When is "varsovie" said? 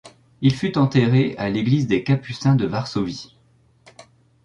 2.65-3.37